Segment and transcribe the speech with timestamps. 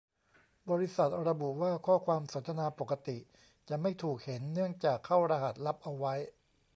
[0.69, 3.17] บริษัทระบุว่า ข้อความสนทนาปกติ
[3.69, 6.13] จะไม่ถูกเห็น เนื่องจากเข้ารหัสลับเอาไว้